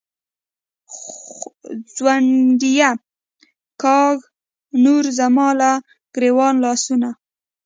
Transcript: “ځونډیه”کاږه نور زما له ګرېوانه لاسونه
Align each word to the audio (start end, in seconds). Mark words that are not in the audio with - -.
“ځونډیه”کاږه 1.95 4.27
نور 4.83 5.03
زما 5.19 5.47
له 5.59 5.71
ګرېوانه 6.15 6.61
لاسونه 6.63 7.09